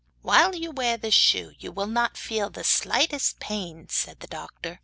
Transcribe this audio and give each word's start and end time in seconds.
'While 0.23 0.55
you 0.55 0.71
wear 0.71 0.97
this 0.97 1.13
shoe 1.13 1.53
you 1.59 1.71
will 1.71 1.85
not 1.85 2.17
feel 2.17 2.49
the 2.49 2.63
slightest 2.63 3.39
pain,' 3.39 3.87
said 3.89 4.19
the 4.19 4.25
doctor. 4.25 4.79